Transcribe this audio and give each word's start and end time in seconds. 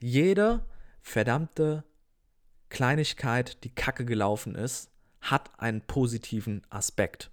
jede 0.00 0.64
verdammte 1.00 1.84
Kleinigkeit, 2.68 3.62
die 3.64 3.74
kacke 3.74 4.04
gelaufen 4.04 4.54
ist, 4.54 4.90
hat 5.20 5.50
einen 5.58 5.82
positiven 5.82 6.62
Aspekt. 6.70 7.30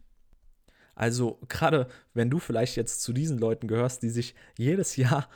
Also 0.95 1.39
gerade 1.47 1.87
wenn 2.13 2.29
du 2.29 2.39
vielleicht 2.39 2.75
jetzt 2.75 3.01
zu 3.01 3.13
diesen 3.13 3.37
Leuten 3.37 3.67
gehörst, 3.67 4.01
die 4.01 4.09
sich 4.09 4.35
jedes 4.57 4.95
Jahr 4.95 5.29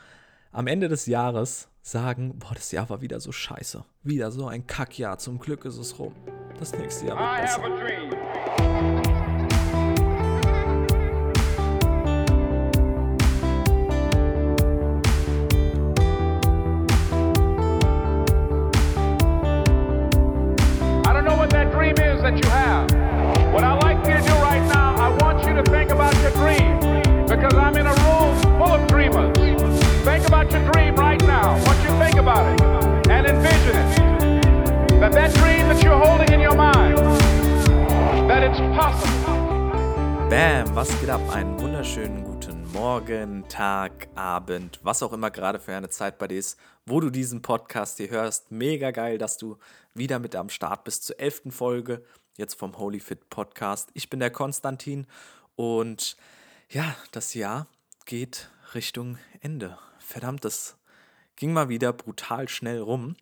am 0.50 0.66
Ende 0.66 0.88
des 0.88 1.06
Jahres 1.06 1.68
sagen, 1.82 2.38
boah, 2.38 2.54
das 2.54 2.72
Jahr 2.72 2.90
war 2.90 3.00
wieder 3.00 3.20
so 3.20 3.32
scheiße, 3.32 3.84
wieder 4.02 4.30
so 4.30 4.46
ein 4.46 4.66
Kackjahr, 4.66 5.18
zum 5.18 5.38
Glück 5.38 5.64
ist 5.64 5.78
es 5.78 5.98
rum. 5.98 6.14
Das 6.58 6.72
nächste 6.72 7.06
Jahr 7.06 7.18
wird 7.18 7.42
besser. 7.42 8.41
Bam, 40.32 40.74
was 40.74 40.88
geht 40.98 41.10
ab? 41.10 41.20
Einen 41.28 41.60
wunderschönen 41.60 42.24
guten 42.24 42.66
Morgen, 42.72 43.46
Tag, 43.50 44.08
Abend, 44.14 44.80
was 44.82 45.02
auch 45.02 45.12
immer 45.12 45.30
gerade 45.30 45.60
für 45.60 45.76
eine 45.76 45.90
Zeit 45.90 46.16
bei 46.16 46.26
dir 46.26 46.38
ist, 46.38 46.58
wo 46.86 47.00
du 47.00 47.10
diesen 47.10 47.42
Podcast 47.42 47.98
hier 47.98 48.08
hörst. 48.08 48.50
Mega 48.50 48.92
geil, 48.92 49.18
dass 49.18 49.36
du 49.36 49.58
wieder 49.92 50.18
mit 50.18 50.34
am 50.34 50.48
Start 50.48 50.84
bist 50.84 51.04
zur 51.04 51.20
elften 51.20 51.52
Folge 51.52 52.02
jetzt 52.38 52.54
vom 52.54 52.78
Holy 52.78 52.98
Fit 52.98 53.28
Podcast. 53.28 53.90
Ich 53.92 54.08
bin 54.08 54.20
der 54.20 54.30
Konstantin 54.30 55.06
und 55.54 56.16
ja, 56.70 56.96
das 57.10 57.34
Jahr 57.34 57.66
geht 58.06 58.48
Richtung 58.74 59.18
Ende. 59.42 59.76
Verdammt, 59.98 60.46
das 60.46 60.78
ging 61.36 61.52
mal 61.52 61.68
wieder 61.68 61.92
brutal 61.92 62.48
schnell 62.48 62.80
rum 62.80 63.16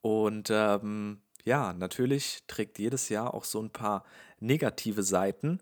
und 0.00 0.48
ähm, 0.50 1.20
ja, 1.44 1.74
natürlich 1.74 2.44
trägt 2.46 2.78
jedes 2.78 3.10
Jahr 3.10 3.34
auch 3.34 3.44
so 3.44 3.60
ein 3.60 3.68
paar 3.68 4.04
negative 4.40 5.02
Seiten. 5.02 5.60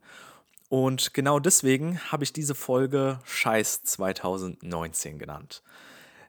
Und 0.68 1.14
genau 1.14 1.38
deswegen 1.38 2.00
habe 2.10 2.24
ich 2.24 2.32
diese 2.32 2.54
Folge 2.54 3.20
Scheiß 3.24 3.84
2019 3.84 5.18
genannt. 5.18 5.62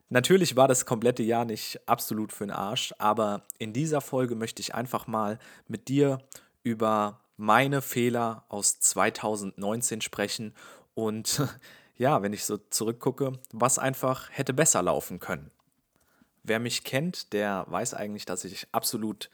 Natürlich 0.10 0.56
war 0.56 0.68
das 0.68 0.86
komplette 0.86 1.24
Jahr 1.24 1.46
nicht 1.46 1.80
absolut 1.88 2.32
für 2.32 2.46
den 2.46 2.52
Arsch, 2.52 2.94
aber 3.00 3.44
in 3.58 3.74
dieser 3.74 4.02
Folge 4.02 4.36
möchte 4.36 4.62
ich 4.62 4.76
einfach 4.76 5.08
mal 5.08 5.40
mit 5.68 5.88
dir 5.88 6.20
über 6.64 7.22
meine 7.38 7.82
Fehler 7.82 8.46
aus 8.50 8.80
2019 8.80 10.02
sprechen 10.02 10.54
und 10.94 11.42
ja, 11.98 12.22
wenn 12.22 12.34
ich 12.34 12.46
so 12.46 12.58
zurückgucke, 12.58 13.34
was 13.52 13.80
einfach 13.80 14.30
hätte 14.32 14.54
besser 14.54 14.84
laufen 14.84 15.20
können. 15.20 15.52
Wer 16.44 16.60
mich 16.60 16.84
kennt, 16.84 17.34
der 17.34 17.66
weiß 17.70 17.96
eigentlich, 17.96 18.26
dass 18.26 18.46
ich 18.46 18.68
absolut 18.72 19.32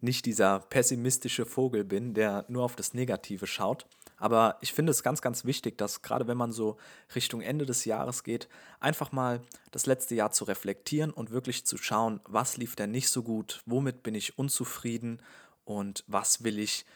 nicht 0.00 0.24
dieser 0.24 0.60
pessimistische 0.60 1.44
Vogel 1.44 1.84
bin, 1.84 2.14
der 2.14 2.44
nur 2.48 2.64
auf 2.64 2.76
das 2.76 2.94
Negative 2.94 3.46
schaut. 3.46 3.86
Aber 4.24 4.56
ich 4.62 4.72
finde 4.72 4.90
es 4.90 5.02
ganz, 5.02 5.20
ganz 5.20 5.44
wichtig, 5.44 5.76
dass 5.76 6.00
gerade 6.00 6.26
wenn 6.26 6.38
man 6.38 6.50
so 6.50 6.78
Richtung 7.14 7.42
Ende 7.42 7.66
des 7.66 7.84
Jahres 7.84 8.24
geht, 8.24 8.48
einfach 8.80 9.12
mal 9.12 9.42
das 9.70 9.84
letzte 9.84 10.14
Jahr 10.14 10.30
zu 10.30 10.44
reflektieren 10.44 11.10
und 11.10 11.30
wirklich 11.30 11.66
zu 11.66 11.76
schauen, 11.76 12.20
was 12.24 12.56
lief 12.56 12.74
denn 12.74 12.90
nicht 12.90 13.10
so 13.10 13.22
gut, 13.22 13.60
womit 13.66 14.02
bin 14.02 14.14
ich 14.14 14.38
unzufrieden 14.38 15.20
und 15.66 16.04
was 16.06 16.42
will 16.42 16.58
ich 16.58 16.86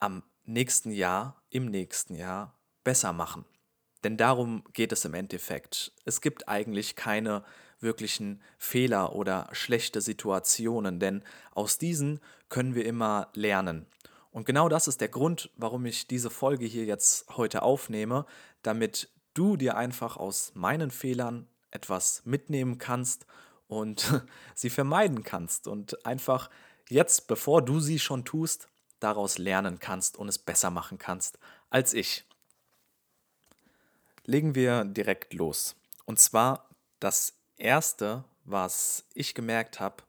am 0.00 0.22
nächsten 0.46 0.90
Jahr, 0.90 1.42
im 1.50 1.66
nächsten 1.66 2.14
Jahr 2.14 2.54
besser 2.82 3.12
machen. 3.12 3.44
Denn 4.02 4.16
darum 4.16 4.64
geht 4.72 4.92
es 4.92 5.04
im 5.04 5.12
Endeffekt. 5.12 5.92
Es 6.06 6.22
gibt 6.22 6.48
eigentlich 6.48 6.96
keine 6.96 7.44
wirklichen 7.80 8.40
Fehler 8.56 9.14
oder 9.14 9.50
schlechte 9.52 10.00
Situationen, 10.00 10.98
denn 10.98 11.24
aus 11.50 11.76
diesen 11.76 12.20
können 12.48 12.74
wir 12.74 12.86
immer 12.86 13.28
lernen. 13.34 13.84
Und 14.34 14.46
genau 14.46 14.68
das 14.68 14.88
ist 14.88 15.00
der 15.00 15.08
Grund, 15.08 15.48
warum 15.56 15.86
ich 15.86 16.08
diese 16.08 16.28
Folge 16.28 16.66
hier 16.66 16.84
jetzt 16.86 17.36
heute 17.36 17.62
aufnehme, 17.62 18.26
damit 18.62 19.08
du 19.32 19.56
dir 19.56 19.76
einfach 19.76 20.16
aus 20.16 20.50
meinen 20.56 20.90
Fehlern 20.90 21.46
etwas 21.70 22.20
mitnehmen 22.24 22.78
kannst 22.78 23.26
und 23.68 24.24
sie 24.56 24.70
vermeiden 24.70 25.22
kannst 25.22 25.68
und 25.68 26.04
einfach 26.04 26.50
jetzt, 26.88 27.28
bevor 27.28 27.62
du 27.62 27.78
sie 27.78 28.00
schon 28.00 28.24
tust, 28.24 28.68
daraus 28.98 29.38
lernen 29.38 29.78
kannst 29.78 30.16
und 30.16 30.26
es 30.26 30.38
besser 30.38 30.70
machen 30.70 30.98
kannst 30.98 31.38
als 31.70 31.94
ich. 31.94 32.24
Legen 34.24 34.56
wir 34.56 34.84
direkt 34.84 35.32
los. 35.32 35.76
Und 36.06 36.18
zwar 36.18 36.68
das 36.98 37.34
Erste, 37.56 38.24
was 38.44 39.04
ich 39.14 39.36
gemerkt 39.36 39.78
habe, 39.78 40.02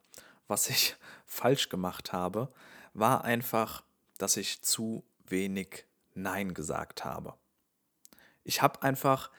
was 0.48 0.68
ich 0.68 0.96
falsch 1.26 1.68
gemacht 1.68 2.12
habe, 2.12 2.48
war 2.92 3.22
einfach 3.22 3.84
dass 4.18 4.36
ich 4.36 4.62
zu 4.62 5.04
wenig 5.26 5.84
Nein 6.14 6.54
gesagt 6.54 7.04
habe. 7.04 7.34
Ich 8.44 8.62
habe 8.62 8.82
einfach 8.82 9.30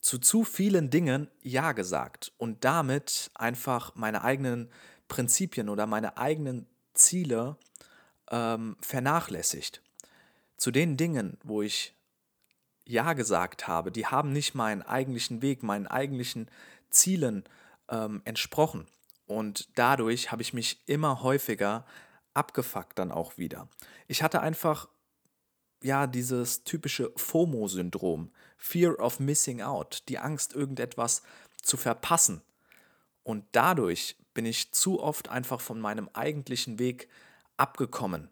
zu 0.00 0.18
zu 0.18 0.44
vielen 0.44 0.90
Dingen 0.90 1.28
Ja 1.42 1.72
gesagt 1.72 2.32
und 2.36 2.64
damit 2.64 3.30
einfach 3.34 3.94
meine 3.94 4.22
eigenen 4.22 4.70
Prinzipien 5.08 5.68
oder 5.68 5.86
meine 5.86 6.16
eigenen 6.16 6.66
Ziele 6.94 7.56
ähm, 8.30 8.76
vernachlässigt. 8.80 9.82
Zu 10.56 10.70
den 10.70 10.96
Dingen, 10.96 11.38
wo 11.42 11.62
ich 11.62 11.94
Ja 12.84 13.12
gesagt 13.14 13.68
habe, 13.68 13.90
die 13.90 14.06
haben 14.06 14.32
nicht 14.32 14.54
meinen 14.54 14.82
eigentlichen 14.82 15.42
Weg, 15.42 15.62
meinen 15.62 15.86
eigentlichen 15.86 16.50
Zielen 16.90 17.44
ähm, 17.88 18.22
entsprochen. 18.24 18.86
Und 19.26 19.76
dadurch 19.76 20.30
habe 20.30 20.42
ich 20.42 20.54
mich 20.54 20.80
immer 20.86 21.22
häufiger 21.22 21.84
abgefuckt 22.36 22.98
dann 22.98 23.10
auch 23.10 23.38
wieder. 23.38 23.68
Ich 24.06 24.22
hatte 24.22 24.40
einfach 24.40 24.88
ja 25.82 26.06
dieses 26.06 26.64
typische 26.64 27.12
FOMO-Syndrom, 27.16 28.30
Fear 28.56 28.98
of 28.98 29.20
Missing 29.20 29.62
Out, 29.62 30.02
die 30.08 30.18
Angst, 30.18 30.54
irgendetwas 30.54 31.22
zu 31.62 31.76
verpassen. 31.76 32.42
Und 33.22 33.44
dadurch 33.52 34.16
bin 34.34 34.46
ich 34.46 34.72
zu 34.72 35.02
oft 35.02 35.28
einfach 35.28 35.60
von 35.60 35.80
meinem 35.80 36.08
eigentlichen 36.12 36.78
Weg 36.78 37.08
abgekommen 37.56 38.30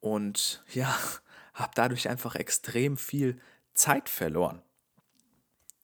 und 0.00 0.64
ja, 0.72 0.96
habe 1.54 1.72
dadurch 1.74 2.08
einfach 2.08 2.34
extrem 2.34 2.96
viel 2.96 3.40
Zeit 3.74 4.08
verloren. 4.08 4.62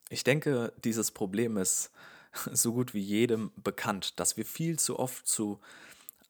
Ich 0.08 0.24
denke, 0.24 0.72
dieses 0.84 1.10
Problem 1.10 1.56
ist 1.56 1.91
so 2.52 2.72
gut 2.72 2.94
wie 2.94 3.00
jedem 3.00 3.52
bekannt, 3.56 4.18
dass 4.20 4.36
wir 4.36 4.44
viel 4.44 4.78
zu 4.78 4.98
oft 4.98 5.26
zu 5.26 5.60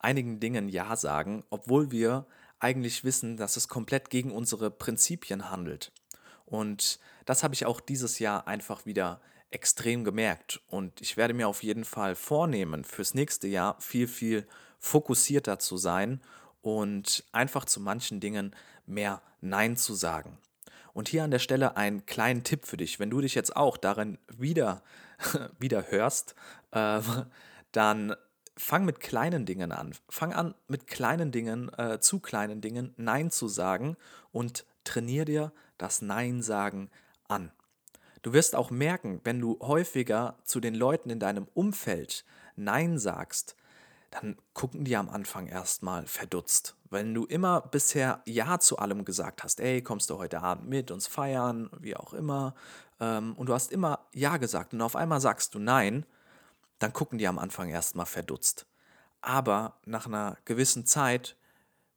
einigen 0.02 0.40
Dingen 0.40 0.68
Ja 0.68 0.96
sagen, 0.96 1.44
obwohl 1.50 1.90
wir 1.90 2.26
eigentlich 2.60 3.04
wissen, 3.04 3.36
dass 3.36 3.56
es 3.56 3.68
komplett 3.68 4.10
gegen 4.10 4.30
unsere 4.30 4.70
Prinzipien 4.70 5.50
handelt. 5.50 5.92
Und 6.44 7.00
das 7.24 7.42
habe 7.42 7.54
ich 7.54 7.66
auch 7.66 7.80
dieses 7.80 8.18
Jahr 8.18 8.46
einfach 8.46 8.86
wieder 8.86 9.20
extrem 9.50 10.04
gemerkt. 10.04 10.60
Und 10.68 11.00
ich 11.00 11.16
werde 11.16 11.34
mir 11.34 11.48
auf 11.48 11.62
jeden 11.62 11.84
Fall 11.84 12.14
vornehmen, 12.14 12.84
fürs 12.84 13.14
nächste 13.14 13.48
Jahr 13.48 13.80
viel, 13.80 14.06
viel 14.06 14.46
fokussierter 14.78 15.58
zu 15.58 15.76
sein 15.76 16.20
und 16.60 17.24
einfach 17.32 17.64
zu 17.64 17.80
manchen 17.80 18.20
Dingen 18.20 18.54
mehr 18.86 19.22
Nein 19.40 19.76
zu 19.76 19.94
sagen. 19.94 20.38
Und 20.94 21.08
hier 21.08 21.24
an 21.24 21.30
der 21.30 21.38
Stelle 21.38 21.76
einen 21.76 22.06
kleinen 22.06 22.44
Tipp 22.44 22.66
für 22.66 22.76
dich. 22.76 23.00
Wenn 23.00 23.10
du 23.10 23.20
dich 23.20 23.34
jetzt 23.34 23.56
auch 23.56 23.76
darin 23.76 24.18
wieder, 24.36 24.82
wieder 25.58 25.90
hörst, 25.90 26.34
äh, 26.72 27.00
dann 27.72 28.14
fang 28.56 28.84
mit 28.84 29.00
kleinen 29.00 29.46
Dingen 29.46 29.72
an. 29.72 29.94
Fang 30.08 30.32
an, 30.32 30.54
mit 30.68 30.86
kleinen 30.86 31.32
Dingen, 31.32 31.72
äh, 31.78 32.00
zu 32.00 32.20
kleinen 32.20 32.60
Dingen 32.60 32.94
Nein 32.96 33.30
zu 33.30 33.48
sagen 33.48 33.96
und 34.30 34.66
trainier 34.84 35.24
dir 35.24 35.52
das 35.78 36.02
Nein 36.02 36.42
sagen 36.42 36.90
an. 37.28 37.52
Du 38.22 38.32
wirst 38.32 38.54
auch 38.54 38.70
merken, 38.70 39.20
wenn 39.24 39.40
du 39.40 39.58
häufiger 39.60 40.38
zu 40.44 40.60
den 40.60 40.74
Leuten 40.74 41.10
in 41.10 41.18
deinem 41.18 41.48
Umfeld 41.54 42.24
Nein 42.54 42.98
sagst, 42.98 43.56
dann 44.10 44.36
gucken 44.52 44.84
die 44.84 44.96
am 44.96 45.08
Anfang 45.08 45.46
erstmal 45.46 46.06
verdutzt. 46.06 46.76
Wenn 46.90 47.14
du 47.14 47.24
immer 47.24 47.62
bisher 47.62 48.22
Ja 48.26 48.60
zu 48.60 48.78
allem 48.78 49.04
gesagt 49.04 49.42
hast, 49.42 49.58
ey, 49.58 49.82
kommst 49.82 50.10
du 50.10 50.18
heute 50.18 50.42
Abend 50.42 50.68
mit 50.68 50.90
uns 50.90 51.06
feiern, 51.06 51.70
wie 51.80 51.96
auch 51.96 52.12
immer, 52.12 52.54
ähm, 53.00 53.34
und 53.36 53.48
du 53.48 53.54
hast 53.54 53.72
immer 53.72 54.06
Ja 54.12 54.36
gesagt 54.36 54.74
und 54.74 54.82
auf 54.82 54.94
einmal 54.94 55.20
sagst 55.20 55.54
du 55.54 55.58
Nein, 55.58 56.04
dann 56.82 56.92
gucken 56.92 57.18
die 57.18 57.28
am 57.28 57.38
Anfang 57.38 57.68
erstmal 57.68 58.06
verdutzt. 58.06 58.66
Aber 59.20 59.80
nach 59.84 60.06
einer 60.06 60.36
gewissen 60.44 60.84
Zeit 60.84 61.36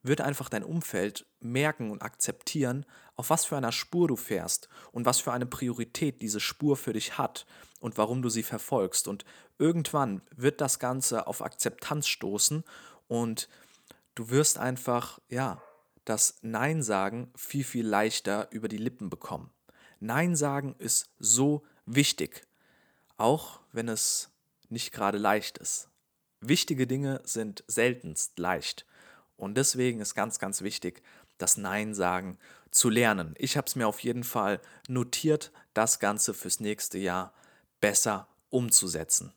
wird 0.04 0.22
einfach 0.22 0.50
dein 0.50 0.64
Umfeld 0.64 1.26
merken 1.40 1.90
und 1.90 2.04
akzeptieren, 2.04 2.86
auf 3.16 3.32
was 3.32 3.46
für 3.46 3.58
einer 3.58 3.72
Spur 3.72 4.08
du 4.08 4.16
fährst 4.16 4.70
und 4.92 5.06
was 5.06 5.20
für 5.20 5.34
eine 5.34 5.48
Priorität 5.48 6.22
diese 6.22 6.40
Spur 6.40 6.78
für 6.78 6.94
dich 6.94 7.18
hat 7.18 7.48
und 7.80 7.98
warum 7.98 8.22
du 8.22 8.30
sie 8.30 8.44
verfolgst. 8.44 9.08
Und 9.08 9.26
irgendwann 9.58 10.22
wird 10.36 10.62
das 10.62 10.78
Ganze 10.78 11.26
auf 11.26 11.42
Akzeptanz 11.42 12.08
stoßen 12.08 12.64
und 13.08 13.50
du 14.14 14.30
wirst 14.30 14.60
einfach, 14.60 15.20
ja, 15.30 15.62
das 16.04 16.38
Nein 16.44 16.84
sagen 16.84 17.32
viel, 17.36 17.64
viel 17.64 17.88
leichter 17.88 18.48
über 18.52 18.68
die 18.68 18.78
Lippen 18.78 19.10
bekommen. 19.10 19.50
Nein 20.00 20.36
sagen 20.36 20.76
ist 20.78 21.10
so 21.18 21.64
wichtig, 21.88 22.46
auch 23.18 23.62
wenn 23.72 23.90
es 23.90 24.35
nicht 24.70 24.92
gerade 24.92 25.18
leicht 25.18 25.58
ist. 25.58 25.90
Wichtige 26.42 26.88
Dinge 26.88 27.22
sind 27.24 27.64
seltenst 27.68 28.38
leicht. 28.40 28.86
Und 29.38 29.56
deswegen 29.56 30.00
ist 30.00 30.16
ganz, 30.16 30.40
ganz 30.40 30.62
wichtig, 30.62 31.02
das 31.38 31.58
Nein 31.58 31.94
sagen 31.94 32.38
zu 32.72 32.90
lernen. 32.90 33.36
Ich 33.38 33.58
habe 33.58 33.68
es 33.68 33.76
mir 33.76 33.88
auf 33.88 34.00
jeden 34.02 34.24
Fall 34.24 34.62
notiert, 34.88 35.52
das 35.74 36.00
Ganze 36.00 36.34
fürs 36.34 36.60
nächste 36.60 36.98
Jahr 36.98 37.34
besser 37.82 38.28
umzusetzen. 38.50 39.34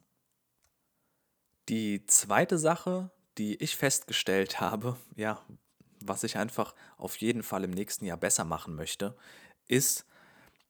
Die 1.68 2.06
zweite 2.06 2.58
Sache, 2.58 3.10
die 3.36 3.56
ich 3.56 3.76
festgestellt 3.76 4.60
habe, 4.60 4.96
ja, 5.16 5.40
was 6.00 6.24
ich 6.24 6.36
einfach 6.36 6.74
auf 6.96 7.16
jeden 7.16 7.42
Fall 7.42 7.64
im 7.64 7.70
nächsten 7.70 8.04
Jahr 8.04 8.16
besser 8.16 8.44
machen 8.44 8.74
möchte, 8.74 9.16
ist, 9.66 10.06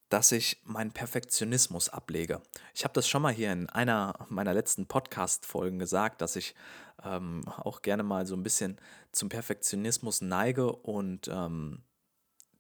dass 0.08 0.32
ich 0.32 0.60
meinen 0.64 0.92
Perfektionismus 0.92 1.88
ablege. 1.88 2.40
Ich 2.74 2.84
habe 2.84 2.94
das 2.94 3.08
schon 3.08 3.22
mal 3.22 3.32
hier 3.32 3.52
in 3.52 3.68
einer 3.68 4.26
meiner 4.28 4.54
letzten 4.54 4.86
Podcast-Folgen 4.86 5.78
gesagt, 5.78 6.22
dass 6.22 6.36
ich 6.36 6.54
ähm, 7.04 7.46
auch 7.46 7.82
gerne 7.82 8.02
mal 8.02 8.26
so 8.26 8.34
ein 8.34 8.42
bisschen 8.42 8.78
zum 9.12 9.28
Perfektionismus 9.28 10.20
neige 10.20 10.72
und 10.72 11.28
ähm, 11.28 11.82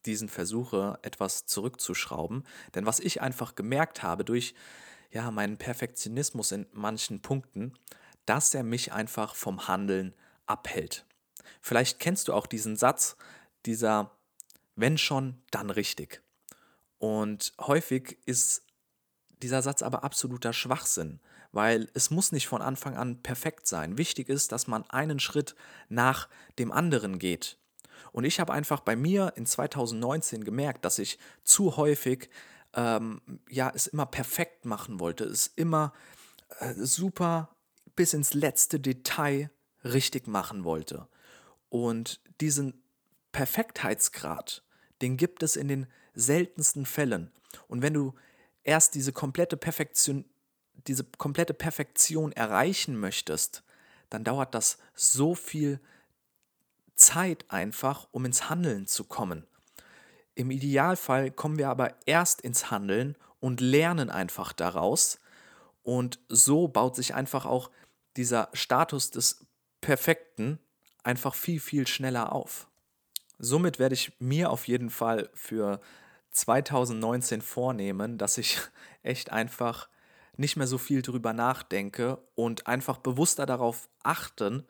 diesen 0.04 0.28
versuche, 0.28 0.98
etwas 1.02 1.46
zurückzuschrauben. 1.46 2.44
Denn 2.74 2.86
was 2.86 3.00
ich 3.00 3.20
einfach 3.20 3.54
gemerkt 3.54 4.02
habe 4.02 4.24
durch 4.24 4.54
ja, 5.10 5.30
meinen 5.30 5.56
Perfektionismus 5.56 6.52
in 6.52 6.66
manchen 6.72 7.22
Punkten, 7.22 7.72
dass 8.26 8.52
er 8.52 8.62
mich 8.62 8.92
einfach 8.92 9.34
vom 9.34 9.68
Handeln 9.68 10.14
abhält. 10.46 11.06
Vielleicht 11.62 11.98
kennst 11.98 12.28
du 12.28 12.34
auch 12.34 12.46
diesen 12.46 12.76
Satz, 12.76 13.16
dieser 13.64 14.12
wenn 14.76 14.96
schon, 14.96 15.42
dann 15.50 15.70
richtig. 15.70 16.22
Und 16.98 17.52
häufig 17.60 18.18
ist 18.26 18.62
dieser 19.42 19.62
Satz 19.62 19.82
aber 19.82 20.04
absoluter 20.04 20.52
Schwachsinn, 20.52 21.20
weil 21.52 21.88
es 21.94 22.10
muss 22.10 22.32
nicht 22.32 22.48
von 22.48 22.60
Anfang 22.60 22.96
an 22.96 23.22
perfekt 23.22 23.66
sein. 23.66 23.98
Wichtig 23.98 24.28
ist, 24.28 24.52
dass 24.52 24.66
man 24.66 24.88
einen 24.90 25.20
Schritt 25.20 25.54
nach 25.88 26.28
dem 26.58 26.72
anderen 26.72 27.18
geht. 27.18 27.58
Und 28.12 28.24
ich 28.24 28.40
habe 28.40 28.52
einfach 28.52 28.80
bei 28.80 28.96
mir 28.96 29.32
in 29.36 29.46
2019 29.46 30.44
gemerkt, 30.44 30.84
dass 30.84 30.98
ich 30.98 31.18
zu 31.44 31.76
häufig 31.76 32.30
ähm, 32.74 33.20
ja 33.48 33.70
es 33.74 33.86
immer 33.86 34.06
perfekt 34.06 34.64
machen 34.64 35.00
wollte, 35.00 35.24
es 35.24 35.46
immer 35.46 35.92
äh, 36.58 36.74
super 36.74 37.54
bis 37.96 38.14
ins 38.14 38.34
letzte 38.34 38.80
Detail 38.80 39.50
richtig 39.84 40.26
machen 40.26 40.64
wollte. 40.64 41.08
Und 41.68 42.20
diesen 42.40 42.82
Perfektheitsgrad, 43.32 44.64
den 45.02 45.16
gibt 45.16 45.42
es 45.42 45.56
in 45.56 45.68
den 45.68 45.86
seltensten 46.18 46.84
Fällen. 46.84 47.30
Und 47.68 47.82
wenn 47.82 47.94
du 47.94 48.14
erst 48.64 48.94
diese 48.94 49.12
komplette 49.12 49.56
Perfektion, 49.56 50.24
diese 50.86 51.04
komplette 51.04 51.54
Perfektion 51.54 52.32
erreichen 52.32 52.98
möchtest, 52.98 53.62
dann 54.10 54.24
dauert 54.24 54.54
das 54.54 54.78
so 54.94 55.34
viel 55.34 55.80
Zeit 56.94 57.44
einfach, 57.48 58.08
um 58.10 58.24
ins 58.24 58.50
Handeln 58.50 58.86
zu 58.86 59.04
kommen. 59.04 59.46
Im 60.34 60.50
Idealfall 60.50 61.30
kommen 61.30 61.58
wir 61.58 61.68
aber 61.68 61.94
erst 62.06 62.40
ins 62.40 62.70
Handeln 62.70 63.16
und 63.40 63.60
lernen 63.60 64.10
einfach 64.10 64.52
daraus. 64.52 65.18
Und 65.82 66.18
so 66.28 66.68
baut 66.68 66.96
sich 66.96 67.14
einfach 67.14 67.46
auch 67.46 67.70
dieser 68.16 68.48
Status 68.52 69.10
des 69.10 69.46
Perfekten 69.80 70.58
einfach 71.02 71.34
viel, 71.34 71.60
viel 71.60 71.86
schneller 71.86 72.32
auf. 72.32 72.68
Somit 73.38 73.78
werde 73.78 73.94
ich 73.94 74.12
mir 74.18 74.50
auf 74.50 74.66
jeden 74.66 74.90
Fall 74.90 75.30
für 75.34 75.80
2019 76.30 77.42
vornehmen, 77.42 78.18
dass 78.18 78.38
ich 78.38 78.58
echt 79.02 79.32
einfach 79.32 79.88
nicht 80.36 80.56
mehr 80.56 80.66
so 80.66 80.78
viel 80.78 81.02
drüber 81.02 81.32
nachdenke 81.32 82.18
und 82.34 82.66
einfach 82.66 82.98
bewusster 82.98 83.44
darauf 83.44 83.88
achten, 84.02 84.66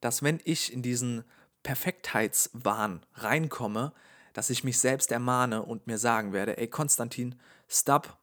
dass 0.00 0.22
wenn 0.22 0.40
ich 0.44 0.72
in 0.72 0.82
diesen 0.82 1.24
Perfektheitswahn 1.62 3.04
reinkomme, 3.14 3.92
dass 4.32 4.50
ich 4.50 4.64
mich 4.64 4.80
selbst 4.80 5.12
ermahne 5.12 5.62
und 5.62 5.86
mir 5.86 5.98
sagen 5.98 6.32
werde, 6.32 6.56
ey 6.56 6.66
Konstantin, 6.66 7.38
stop, 7.68 8.16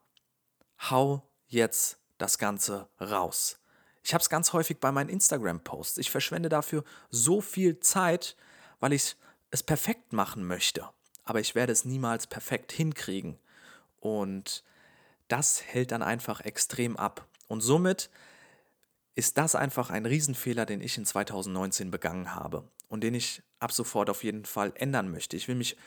hau 0.89 1.29
jetzt 1.47 1.99
das 2.17 2.39
Ganze 2.39 2.89
raus. 2.99 3.59
Ich 4.03 4.13
habe 4.13 4.21
es 4.21 4.29
ganz 4.29 4.53
häufig 4.53 4.79
bei 4.79 4.91
meinen 4.91 5.09
Instagram-Posts. 5.09 5.99
Ich 5.99 6.09
verschwende 6.09 6.49
dafür 6.49 6.83
so 7.11 7.41
viel 7.41 7.79
Zeit, 7.79 8.35
weil 8.79 8.93
ich 8.93 9.15
es 9.51 9.61
perfekt 9.61 10.11
machen 10.11 10.43
möchte 10.45 10.89
aber 11.29 11.39
ich 11.39 11.53
werde 11.53 11.71
es 11.71 11.85
niemals 11.85 12.25
perfekt 12.25 12.71
hinkriegen. 12.71 13.37
Und 13.99 14.63
das 15.27 15.61
hält 15.63 15.91
dann 15.91 16.01
einfach 16.01 16.41
extrem 16.41 16.97
ab. 16.97 17.27
Und 17.47 17.61
somit 17.61 18.09
ist 19.13 19.37
das 19.37 19.53
einfach 19.53 19.91
ein 19.91 20.07
Riesenfehler, 20.07 20.65
den 20.65 20.81
ich 20.81 20.97
in 20.97 21.05
2019 21.05 21.91
begangen 21.91 22.33
habe 22.33 22.63
und 22.87 23.01
den 23.01 23.13
ich 23.13 23.43
ab 23.59 23.71
sofort 23.71 24.09
auf 24.09 24.23
jeden 24.23 24.45
Fall 24.45 24.73
ändern 24.75 25.11
möchte. 25.11 25.37
Ich 25.37 25.47
will 25.47 25.55
mich 25.55 25.77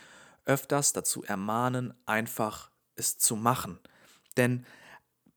öfters 0.44 0.92
dazu 0.92 1.24
ermahnen, 1.24 1.92
einfach 2.06 2.70
es 2.94 3.18
zu 3.18 3.34
machen. 3.34 3.80
Denn 4.36 4.64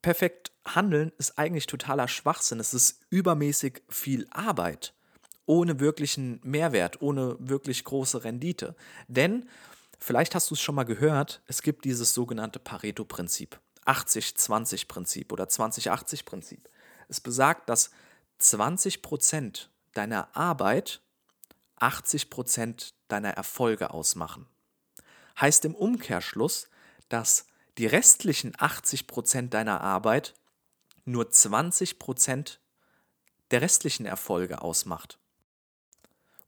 perfekt 0.04 0.52
handeln 0.66 1.12
ist 1.18 1.40
eigentlich 1.40 1.66
totaler 1.66 2.08
Schwachsinn. 2.08 2.60
Es 2.60 2.76
ist 2.76 3.00
übermäßig 3.10 3.82
viel 3.90 4.28
Arbeit, 4.30 4.94
ohne 5.48 5.80
wirklichen 5.80 6.42
Mehrwert, 6.44 7.02
ohne 7.02 7.38
wirklich 7.40 7.84
große 7.84 8.24
Rendite. 8.24 8.76
Denn 9.08 9.48
Vielleicht 10.00 10.36
hast 10.36 10.50
du 10.50 10.56
es 10.56 10.62
schon 10.62 10.76
mal 10.76 10.84
gehört, 10.84 11.42
es 11.48 11.62
gibt 11.62 11.86
dieses 11.86 12.14
sogenannte 12.14 12.60
Pareto-Prinzip, 12.60 13.60
80-20-Prinzip 13.86 15.32
oder 15.32 15.46
20-80-Prinzip. 15.46 16.70
Es 17.08 17.22
besagt, 17.22 17.70
dass 17.70 17.92
20% 18.40 19.68
deiner 19.94 20.36
Arbeit 20.36 21.02
80% 21.80 22.94
deiner 23.08 23.32
Erfolge 23.32 23.92
ausmachen. 23.92 24.48
Heißt 25.40 25.66
im 25.66 25.76
Umkehrschluss, 25.76 26.70
dass 27.10 27.46
die 27.78 27.86
restlichen 27.86 28.54
80% 28.56 29.50
deiner 29.50 29.82
Arbeit 29.82 30.34
nur 31.04 31.26
20% 31.26 32.58
der 33.52 33.62
restlichen 33.62 34.06
Erfolge 34.06 34.62
ausmacht. 34.62 35.20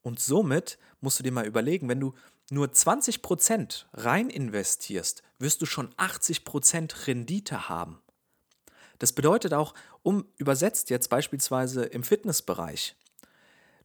Und 0.01 0.19
somit 0.19 0.79
musst 1.01 1.19
du 1.19 1.23
dir 1.23 1.31
mal 1.31 1.45
überlegen, 1.45 1.89
wenn 1.89 1.99
du 1.99 2.13
nur 2.49 2.67
20% 2.67 3.85
rein 3.93 4.29
investierst, 4.29 5.23
wirst 5.39 5.61
du 5.61 5.65
schon 5.65 5.93
80% 5.95 7.07
Rendite 7.07 7.69
haben. 7.69 8.01
Das 8.99 9.13
bedeutet 9.13 9.53
auch, 9.53 9.73
um 10.01 10.25
übersetzt 10.37 10.89
jetzt 10.89 11.09
beispielsweise 11.09 11.83
im 11.83 12.03
Fitnessbereich, 12.03 12.95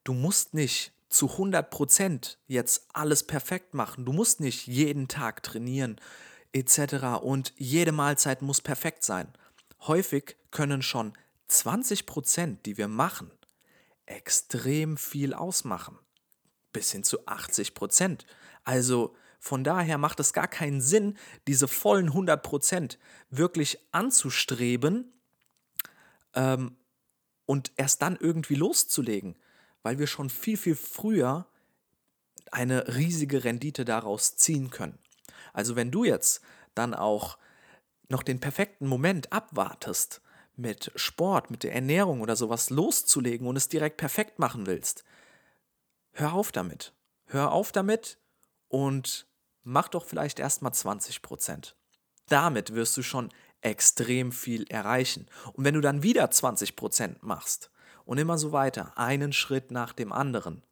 du 0.04 0.14
musst 0.14 0.54
nicht 0.54 0.92
zu 1.08 1.26
100% 1.26 2.36
jetzt 2.46 2.86
alles 2.92 3.26
perfekt 3.26 3.74
machen, 3.74 4.04
du 4.04 4.12
musst 4.12 4.40
nicht 4.40 4.66
jeden 4.66 5.08
Tag 5.08 5.42
trainieren 5.42 6.00
etc. 6.52 7.22
und 7.22 7.52
jede 7.56 7.92
Mahlzeit 7.92 8.42
muss 8.42 8.60
perfekt 8.60 9.04
sein. 9.04 9.32
Häufig 9.80 10.36
können 10.50 10.82
schon 10.82 11.12
20%, 11.50 12.62
die 12.64 12.78
wir 12.78 12.88
machen, 12.88 13.30
extrem 14.06 14.96
viel 14.96 15.34
ausmachen. 15.34 15.98
Bis 16.72 16.92
hin 16.92 17.04
zu 17.04 17.26
80 17.26 17.74
Prozent. 17.74 18.26
Also 18.64 19.14
von 19.38 19.64
daher 19.64 19.98
macht 19.98 20.20
es 20.20 20.32
gar 20.32 20.48
keinen 20.48 20.80
Sinn, 20.80 21.16
diese 21.46 21.66
vollen 21.66 22.10
100% 22.10 22.98
wirklich 23.30 23.78
anzustreben 23.90 25.12
ähm, 26.34 26.76
und 27.46 27.72
erst 27.76 28.02
dann 28.02 28.16
irgendwie 28.16 28.54
loszulegen, 28.54 29.36
weil 29.82 29.98
wir 29.98 30.06
schon 30.06 30.30
viel, 30.30 30.56
viel 30.56 30.76
früher 30.76 31.46
eine 32.50 32.94
riesige 32.94 33.44
Rendite 33.44 33.84
daraus 33.84 34.36
ziehen 34.36 34.70
können. 34.70 34.98
Also 35.52 35.74
wenn 35.74 35.90
du 35.90 36.04
jetzt 36.04 36.40
dann 36.74 36.94
auch 36.94 37.38
noch 38.08 38.22
den 38.22 38.40
perfekten 38.40 38.86
Moment 38.86 39.32
abwartest, 39.32 40.22
mit 40.56 40.92
Sport, 40.96 41.50
mit 41.50 41.62
der 41.62 41.74
Ernährung 41.74 42.20
oder 42.20 42.36
sowas 42.36 42.70
loszulegen 42.70 43.46
und 43.46 43.56
es 43.56 43.68
direkt 43.68 43.96
perfekt 43.96 44.38
machen 44.38 44.66
willst, 44.66 45.04
hör 46.12 46.32
auf 46.34 46.52
damit. 46.52 46.92
Hör 47.26 47.52
auf 47.52 47.72
damit, 47.72 48.18
und 48.72 49.26
mach 49.64 49.88
doch 49.88 50.06
vielleicht 50.06 50.38
erstmal 50.38 50.72
20 50.72 51.20
Prozent. 51.20 51.76
Damit 52.28 52.74
wirst 52.74 52.96
du 52.96 53.02
schon 53.02 53.28
extrem 53.60 54.32
viel 54.32 54.64
erreichen. 54.70 55.28
Und 55.52 55.64
wenn 55.64 55.74
du 55.74 55.82
dann 55.82 56.02
wieder 56.02 56.30
20 56.30 56.74
Prozent 56.74 57.22
machst 57.22 57.70
und 58.06 58.16
immer 58.16 58.38
so 58.38 58.50
weiter, 58.50 58.96
einen 58.96 59.34
Schritt 59.34 59.70
nach 59.70 59.92
dem 59.92 60.10
anderen, 60.10 60.62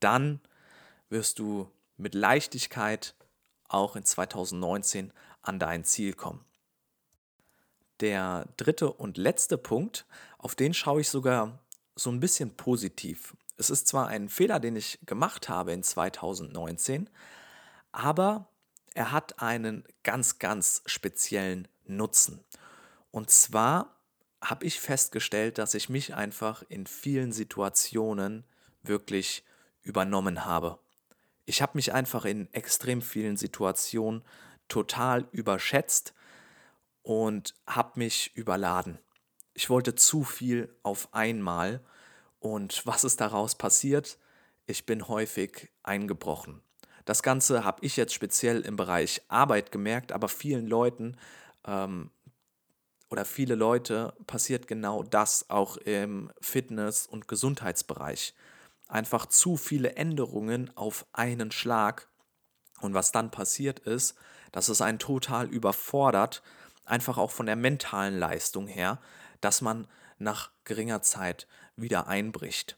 dann 0.00 0.40
wirst 1.08 1.38
du 1.38 1.70
mit 1.96 2.16
Leichtigkeit 2.16 3.14
auch 3.68 3.94
in 3.94 4.04
2019 4.04 5.12
an 5.42 5.60
dein 5.60 5.84
Ziel 5.84 6.14
kommen. 6.14 6.44
Der 8.00 8.46
dritte 8.56 8.92
und 8.92 9.18
letzte 9.18 9.56
Punkt, 9.56 10.04
auf 10.36 10.56
den 10.56 10.74
schaue 10.74 11.00
ich 11.00 11.08
sogar 11.08 11.60
so 11.94 12.10
ein 12.10 12.18
bisschen 12.18 12.56
positiv. 12.56 13.36
Es 13.56 13.70
ist 13.70 13.86
zwar 13.86 14.08
ein 14.08 14.28
Fehler, 14.28 14.58
den 14.58 14.74
ich 14.74 14.98
gemacht 15.06 15.48
habe 15.48 15.72
in 15.72 15.84
2019, 15.84 17.08
aber 17.96 18.46
er 18.94 19.10
hat 19.10 19.40
einen 19.40 19.82
ganz, 20.02 20.38
ganz 20.38 20.82
speziellen 20.84 21.66
Nutzen. 21.86 22.44
Und 23.10 23.30
zwar 23.30 23.96
habe 24.42 24.66
ich 24.66 24.80
festgestellt, 24.80 25.56
dass 25.56 25.72
ich 25.72 25.88
mich 25.88 26.14
einfach 26.14 26.62
in 26.68 26.86
vielen 26.86 27.32
Situationen 27.32 28.44
wirklich 28.82 29.44
übernommen 29.80 30.44
habe. 30.44 30.78
Ich 31.46 31.62
habe 31.62 31.72
mich 31.74 31.94
einfach 31.94 32.26
in 32.26 32.52
extrem 32.52 33.00
vielen 33.00 33.38
Situationen 33.38 34.22
total 34.68 35.26
überschätzt 35.32 36.12
und 37.02 37.54
habe 37.66 37.92
mich 37.98 38.36
überladen. 38.36 38.98
Ich 39.54 39.70
wollte 39.70 39.94
zu 39.94 40.22
viel 40.22 40.68
auf 40.82 41.14
einmal 41.14 41.80
und 42.40 42.84
was 42.84 43.04
ist 43.04 43.22
daraus 43.22 43.54
passiert? 43.54 44.18
Ich 44.66 44.84
bin 44.84 45.08
häufig 45.08 45.70
eingebrochen. 45.82 46.60
Das 47.06 47.22
Ganze 47.22 47.64
habe 47.64 47.78
ich 47.86 47.96
jetzt 47.96 48.12
speziell 48.12 48.60
im 48.60 48.76
Bereich 48.76 49.22
Arbeit 49.28 49.72
gemerkt, 49.72 50.12
aber 50.12 50.28
vielen 50.28 50.66
Leuten 50.66 51.16
ähm, 51.64 52.10
oder 53.08 53.24
viele 53.24 53.54
Leute 53.54 54.12
passiert 54.26 54.66
genau 54.66 55.04
das 55.04 55.48
auch 55.48 55.76
im 55.78 56.30
Fitness- 56.40 57.06
und 57.06 57.28
Gesundheitsbereich 57.28 58.34
einfach 58.88 59.26
zu 59.26 59.56
viele 59.56 59.94
Änderungen 59.94 60.70
auf 60.76 61.06
einen 61.12 61.50
Schlag. 61.50 62.08
Und 62.80 62.94
was 62.94 63.12
dann 63.12 63.30
passiert 63.30 63.80
ist, 63.80 64.16
dass 64.52 64.68
es 64.68 64.80
einen 64.80 64.98
total 64.98 65.46
überfordert, 65.46 66.42
einfach 66.84 67.18
auch 67.18 67.30
von 67.30 67.46
der 67.46 67.56
mentalen 67.56 68.18
Leistung 68.18 68.66
her, 68.66 68.98
dass 69.40 69.60
man 69.60 69.88
nach 70.18 70.50
geringer 70.64 71.02
Zeit 71.02 71.46
wieder 71.76 72.06
einbricht. 72.06 72.76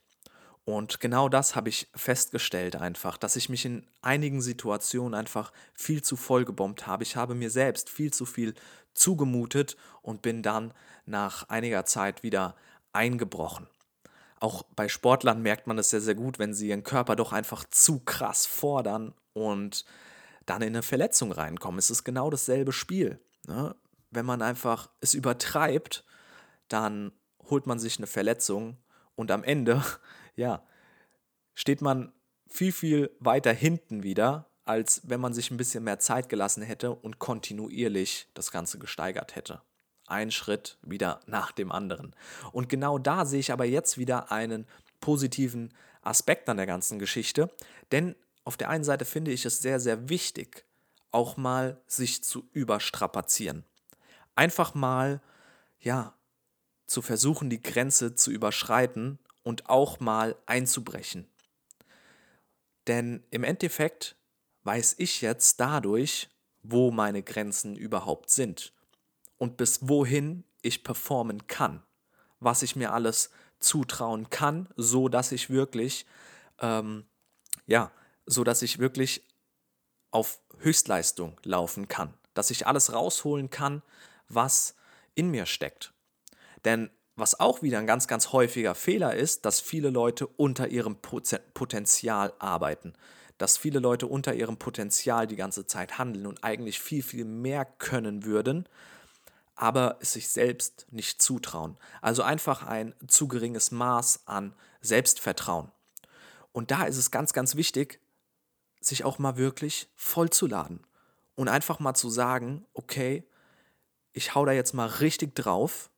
Und 0.69 1.01
genau 1.01 1.31
das 1.31 1.57
habe 1.57 1.71
ich 1.71 1.89
festgestellt 1.95 2.77
einfach, 2.77 3.17
dass 3.17 3.37
ich 3.37 3.49
mich 3.49 3.65
in 3.65 3.87
einigen 4.03 4.43
Situationen 4.43 5.15
einfach 5.15 5.51
viel 5.73 6.03
zu 6.03 6.15
voll 6.15 6.45
gebombt 6.45 6.87
habe. 6.87 7.05
Ich 7.05 7.17
habe 7.17 7.35
mir 7.35 7.49
selbst 7.49 7.89
viel 7.89 8.13
zu 8.13 8.27
viel 8.27 8.53
zugemutet 8.93 9.79
und 10.03 10.21
bin 10.21 10.43
dann 10.43 10.75
nach 11.07 11.49
einiger 11.49 11.87
Zeit 11.87 12.23
wieder 12.23 12.55
eingebrochen. 12.93 13.67
Auch 14.41 14.63
bei 14.77 14.91
Sportlern 14.91 15.41
merkt 15.41 15.67
man 15.67 15.79
es 15.79 15.89
sehr, 15.89 16.03
sehr 16.03 16.15
gut, 16.15 16.39
wenn 16.39 16.53
sie 16.53 16.69
ihren 16.69 16.85
Körper 16.85 17.17
doch 17.17 17.33
einfach 17.33 17.65
zu 17.65 18.01
krass 18.01 18.45
fordern 18.45 19.15
und 19.33 19.87
dann 20.45 20.61
in 20.61 20.69
eine 20.75 20.83
Verletzung 20.83 21.33
reinkommen. 21.33 21.79
Es 21.79 21.89
ist 21.89 22.05
genau 22.05 22.29
dasselbe 22.29 22.73
Spiel. 22.73 23.19
Ne? 23.47 23.75
Wenn 24.11 24.27
man 24.27 24.43
einfach 24.43 24.91
es 25.01 25.15
übertreibt, 25.15 26.05
dann 26.69 27.11
holt 27.49 27.67
man 27.67 27.79
sich 27.79 27.97
eine 27.97 28.07
Verletzung 28.07 28.77
und 29.15 29.31
am 29.31 29.45
Ende, 29.45 29.83
ja, 30.39 30.63
steht 31.55 31.83
man 31.83 32.13
viel, 32.47 32.73
viel 32.73 33.11
weiter 33.21 33.53
hinten 33.53 34.03
wieder, 34.03 34.49
als 34.65 35.03
wenn 35.05 35.21
man 35.21 35.35
sich 35.35 35.51
ein 35.51 35.57
bisschen 35.57 35.85
mehr 35.85 35.99
Zeit 35.99 36.29
gelassen 36.29 36.63
hätte 36.63 36.93
und 36.93 37.19
kontinuierlich 37.19 38.29
das 38.35 38.51
Ganze 38.51 38.79
gesteigert 38.79 39.37
hätte 39.37 39.61
ein 40.09 40.31
Schritt 40.31 40.79
wieder 40.83 41.21
nach 41.27 41.53
dem 41.53 41.71
anderen. 41.71 42.15
Und 42.53 42.69
genau 42.69 42.99
da 42.99 43.25
sehe 43.25 43.41
ich 43.41 43.53
aber 43.53 43.65
jetzt 43.65 43.99
wieder 43.99 44.33
einen 44.33 44.67
positiven 45.01 45.73
Aspekt 46.03 46.49
an 46.49 46.57
der 46.57 46.67
ganzen 46.67 46.99
Geschichte, 46.99 47.51
denn 47.93 48.17
auf 48.45 48.57
der 48.57 48.71
einen 48.71 48.85
Seite 48.85 49.05
finde 49.05 49.31
ich 49.31 49.45
es 49.45 49.61
sehr, 49.61 49.79
sehr 49.79 50.09
wichtig, 50.09 50.65
auch 51.11 51.37
mal 51.37 51.81
sich 51.87 52.25
zu 52.25 52.49
überstrapazieren. 52.53 53.65
Einfach 54.35 54.75
mal, 54.75 55.21
ja, 55.81 56.15
zu 56.87 57.03
versuchen, 57.03 57.51
die 57.51 57.61
Grenze 57.61 58.15
zu 58.15 58.31
überschreiten 58.31 59.19
und 59.49 59.71
auch 59.71 59.99
mal 59.99 60.37
einzubrechen. 60.45 61.27
Denn 62.87 63.25
im 63.31 63.45
Endeffekt 63.45 64.15
weiß 64.65 64.97
ich 64.99 65.23
jetzt 65.23 65.59
dadurch, 65.59 66.29
wo 66.63 66.91
meine 66.91 67.23
Grenzen 67.23 67.75
überhaupt 67.75 68.29
sind 68.29 68.75
und 69.39 69.57
bis 69.57 69.89
wohin 69.89 70.45
ich 70.61 70.85
performen 70.85 71.47
kann, 71.47 71.83
was 72.41 72.61
ich 72.61 72.77
mir 72.77 72.93
alles 72.93 73.31
zutrauen 73.59 74.29
kann, 74.29 74.69
so 74.77 75.09
dass 75.09 75.33
ich 75.33 75.49
wirklich, 75.49 76.05
ähm, 76.59 77.07
ja, 77.67 77.91
so 78.27 78.45
dass 78.45 78.61
ich 78.61 78.79
wirklich 78.79 79.25
auf 80.11 80.43
Höchstleistung 80.59 81.41
laufen 81.43 81.89
kann, 81.89 82.13
dass 82.35 82.51
ich 82.51 82.67
alles 82.67 82.93
rausholen 82.93 83.49
kann, 83.49 83.81
was 84.29 84.75
in 85.15 85.31
mir 85.31 85.47
steckt. 85.47 85.95
Denn 86.67 86.91
was 87.19 87.41
auch 87.41 87.63
wieder 87.63 87.79
ein 87.79 87.87
ganz, 87.87 88.07
ganz 88.07 88.33
häufiger 88.33 88.75
Fehler 88.75 89.15
ist, 89.15 89.45
dass 89.45 89.61
viele 89.61 89.91
Leute 89.91 90.27
unter 90.27 90.69
ihrem 90.69 90.97
Potenzial 90.97 92.33
arbeiten. 92.39 92.95
Dass 93.39 93.59
viele 93.59 93.81
Leute 93.81 94.07
unter 94.07 94.35
ihrem 94.35 94.57
Potenzial 94.57 95.27
die 95.27 95.37
ganze 95.37 95.67
Zeit 95.67 95.99
handeln 95.99 96.27
und 96.27 96.45
eigentlich 96.45 96.81
viel, 96.81 97.03
viel 97.03 97.25
mehr 97.25 97.65
können 97.65 98.25
würden, 98.25 98.69
aber 99.57 99.97
es 100.01 100.13
sich 100.13 100.29
selbst 100.29 100.87
nicht 100.91 101.21
zutrauen. 101.21 101.77
Also 102.01 102.23
einfach 102.23 102.65
ein 102.65 102.95
zu 103.09 103.27
geringes 103.27 103.73
Maß 103.73 104.21
an 104.27 104.55
Selbstvertrauen. 104.81 105.71
Und 106.53 106.71
da 106.71 106.85
ist 106.85 106.97
es 106.97 107.11
ganz, 107.11 107.33
ganz 107.33 107.57
wichtig, 107.57 108.01
sich 108.81 109.05
auch 109.05 109.19
mal 109.19 109.37
wirklich 109.37 109.89
vollzuladen 109.97 110.81
und 111.35 111.49
einfach 111.49 111.81
mal 111.81 111.95
zu 111.95 112.11
sagen, 112.11 112.65
okay, 112.75 113.25
ich 114.13 114.35
hau 114.35 114.45
da 114.45 114.53
jetzt 114.53 114.73
mal 114.73 114.87
richtig 114.87 115.35
drauf 115.35 115.91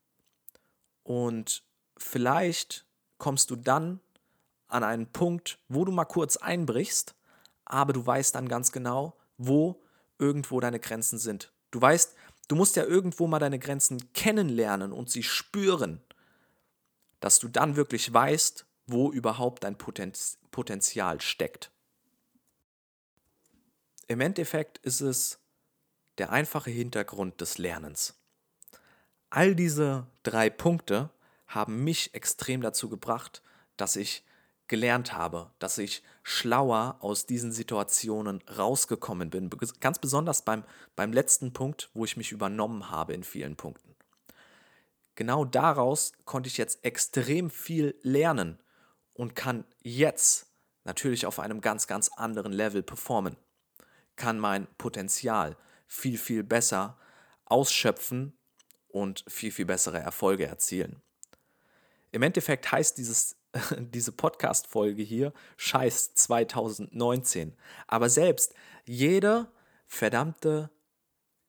und 1.10 1.64
vielleicht 1.96 2.86
kommst 3.18 3.50
du 3.50 3.56
dann 3.56 4.00
an 4.68 4.84
einen 4.84 5.06
Punkt, 5.06 5.58
wo 5.68 5.84
du 5.84 5.92
mal 5.92 6.04
kurz 6.04 6.36
einbrichst, 6.36 7.14
aber 7.64 7.92
du 7.92 8.06
weißt 8.06 8.34
dann 8.34 8.48
ganz 8.48 8.70
genau, 8.70 9.16
wo 9.36 9.82
irgendwo 10.18 10.60
deine 10.60 10.78
Grenzen 10.78 11.18
sind. 11.18 11.52
Du 11.70 11.80
weißt, 11.80 12.14
Du 12.50 12.56
musst 12.56 12.74
ja 12.74 12.82
irgendwo 12.82 13.28
mal 13.28 13.38
deine 13.38 13.60
Grenzen 13.60 14.12
kennenlernen 14.12 14.90
und 14.90 15.08
sie 15.08 15.22
spüren, 15.22 16.00
dass 17.20 17.38
du 17.38 17.46
dann 17.46 17.76
wirklich 17.76 18.12
weißt, 18.12 18.66
wo 18.88 19.12
überhaupt 19.12 19.62
dein 19.62 19.78
Potenzial 19.78 21.20
steckt. 21.20 21.70
Im 24.08 24.20
Endeffekt 24.20 24.78
ist 24.78 25.00
es 25.00 25.38
der 26.18 26.32
einfache 26.32 26.72
Hintergrund 26.72 27.40
des 27.40 27.58
Lernens. 27.58 28.19
All 29.30 29.54
diese 29.54 30.08
drei 30.24 30.50
Punkte 30.50 31.10
haben 31.46 31.84
mich 31.84 32.14
extrem 32.14 32.60
dazu 32.60 32.88
gebracht, 32.88 33.42
dass 33.76 33.94
ich 33.94 34.24
gelernt 34.66 35.12
habe, 35.12 35.50
dass 35.58 35.78
ich 35.78 36.02
schlauer 36.22 36.96
aus 37.00 37.26
diesen 37.26 37.52
Situationen 37.52 38.42
rausgekommen 38.56 39.30
bin. 39.30 39.50
Ganz 39.80 39.98
besonders 39.98 40.42
beim, 40.42 40.64
beim 40.96 41.12
letzten 41.12 41.52
Punkt, 41.52 41.90
wo 41.94 42.04
ich 42.04 42.16
mich 42.16 42.32
übernommen 42.32 42.90
habe 42.90 43.14
in 43.14 43.24
vielen 43.24 43.56
Punkten. 43.56 43.94
Genau 45.14 45.44
daraus 45.44 46.12
konnte 46.24 46.48
ich 46.48 46.56
jetzt 46.56 46.84
extrem 46.84 47.50
viel 47.50 47.96
lernen 48.02 48.58
und 49.12 49.34
kann 49.34 49.64
jetzt 49.82 50.46
natürlich 50.84 51.26
auf 51.26 51.38
einem 51.40 51.60
ganz, 51.60 51.86
ganz 51.86 52.08
anderen 52.16 52.52
Level 52.52 52.82
performen. 52.82 53.36
Kann 54.16 54.38
mein 54.38 54.66
Potenzial 54.78 55.56
viel, 55.86 56.16
viel 56.16 56.42
besser 56.42 56.96
ausschöpfen 57.44 58.36
und 58.92 59.24
viel, 59.28 59.52
viel 59.52 59.66
bessere 59.66 59.98
Erfolge 59.98 60.46
erzielen. 60.46 61.00
Im 62.12 62.22
Endeffekt 62.22 62.70
heißt 62.70 62.98
dieses 62.98 63.36
diese 63.78 64.12
Podcast-Folge 64.12 65.02
hier 65.02 65.32
scheiß 65.56 66.14
2019. 66.14 67.54
Aber 67.86 68.08
selbst 68.08 68.54
jede 68.84 69.48
verdammte 69.86 70.70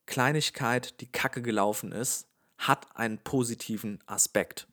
Kleinigkeit, 0.06 1.00
die 1.02 1.12
kacke 1.12 1.42
gelaufen 1.42 1.92
ist, 1.92 2.28
hat 2.58 2.88
einen 2.96 3.20
positiven 3.20 4.00
Aspekt. 4.06 4.68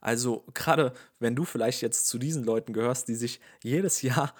Also 0.00 0.44
gerade 0.54 0.92
wenn 1.20 1.36
du 1.36 1.44
vielleicht 1.44 1.80
jetzt 1.82 2.08
zu 2.08 2.18
diesen 2.18 2.42
Leuten 2.44 2.72
gehörst, 2.72 3.08
die 3.08 3.14
sich 3.14 3.40
jedes 3.62 4.02
Jahr 4.02 4.34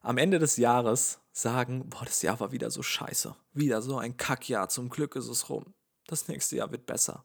am 0.00 0.18
Ende 0.18 0.38
des 0.38 0.56
Jahres 0.56 1.20
sagen, 1.32 1.88
boah, 1.90 2.04
das 2.04 2.22
Jahr 2.22 2.40
war 2.40 2.52
wieder 2.52 2.70
so 2.70 2.82
scheiße, 2.82 3.36
wieder 3.52 3.82
so 3.82 3.98
ein 3.98 4.16
Kackjahr, 4.16 4.68
zum 4.68 4.88
Glück 4.88 5.14
ist 5.14 5.28
es 5.28 5.48
rum, 5.48 5.74
das 6.12 6.28
nächste 6.28 6.56
Jahr 6.56 6.70
wird 6.70 6.86
besser. 6.86 7.24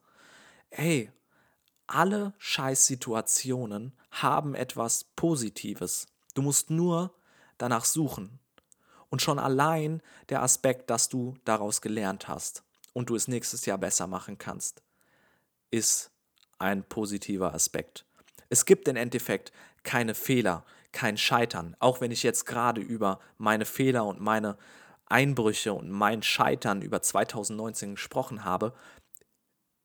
Ey, 0.70 1.12
alle 1.86 2.34
Scheißsituationen 2.38 3.94
haben 4.12 4.56
etwas 4.56 5.06
Positives. 5.16 6.08
Du 6.34 6.42
musst 6.42 6.70
nur 6.70 7.14
danach 7.58 7.86
suchen. 7.86 8.40
Und 9.10 9.22
schon 9.22 9.40
allein 9.40 10.02
der 10.30 10.42
Aspekt, 10.42 10.90
dass 10.90 11.08
du 11.08 11.36
daraus 11.46 11.82
gelernt 11.82 12.28
hast 12.28 12.64
und 12.94 13.10
du 13.10 13.16
es 13.16 13.28
nächstes 13.28 13.66
Jahr 13.66 13.78
besser 13.78 14.08
machen 14.08 14.38
kannst, 14.38 14.84
ist 15.72 16.12
ein 16.60 16.84
positiver 16.84 17.54
Aspekt. 17.54 18.06
Es 18.50 18.66
gibt 18.66 18.88
im 18.88 18.96
Endeffekt 18.96 19.52
keine 19.84 20.14
Fehler, 20.14 20.66
kein 20.92 21.18
Scheitern. 21.18 21.76
Auch 21.80 22.02
wenn 22.02 22.12
ich 22.12 22.24
jetzt 22.24 22.46
gerade 22.46 22.82
über 22.82 23.20
meine 23.38 23.66
Fehler 23.66 24.06
und 24.06 24.20
meine 24.20 24.58
Einbrüche 25.08 25.74
und 25.74 25.90
mein 25.90 26.22
Scheitern 26.22 26.82
über 26.82 27.02
2019 27.02 27.96
gesprochen 27.96 28.44
habe, 28.44 28.74